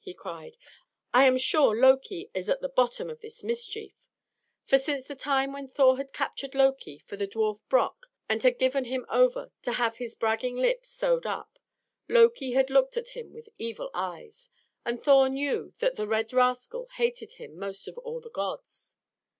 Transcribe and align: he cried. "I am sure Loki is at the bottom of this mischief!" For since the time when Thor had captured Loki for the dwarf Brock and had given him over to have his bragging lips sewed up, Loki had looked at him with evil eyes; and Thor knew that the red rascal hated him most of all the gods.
he 0.03 0.15
cried. 0.15 0.57
"I 1.13 1.25
am 1.25 1.37
sure 1.37 1.75
Loki 1.79 2.31
is 2.33 2.49
at 2.49 2.59
the 2.59 2.69
bottom 2.69 3.07
of 3.07 3.21
this 3.21 3.43
mischief!" 3.43 3.93
For 4.63 4.79
since 4.79 5.05
the 5.05 5.13
time 5.13 5.53
when 5.53 5.67
Thor 5.67 5.97
had 5.97 6.11
captured 6.11 6.55
Loki 6.55 6.97
for 6.97 7.17
the 7.17 7.27
dwarf 7.27 7.59
Brock 7.69 8.07
and 8.27 8.41
had 8.41 8.57
given 8.57 8.85
him 8.85 9.05
over 9.11 9.51
to 9.61 9.73
have 9.73 9.97
his 9.97 10.15
bragging 10.15 10.55
lips 10.55 10.89
sewed 10.89 11.27
up, 11.27 11.59
Loki 12.09 12.53
had 12.53 12.71
looked 12.71 12.97
at 12.97 13.09
him 13.09 13.31
with 13.31 13.49
evil 13.59 13.91
eyes; 13.93 14.49
and 14.83 15.03
Thor 15.03 15.29
knew 15.29 15.71
that 15.77 15.97
the 15.97 16.07
red 16.07 16.33
rascal 16.33 16.89
hated 16.95 17.33
him 17.33 17.59
most 17.59 17.87
of 17.87 17.95
all 17.99 18.19
the 18.19 18.31
gods. 18.31 18.95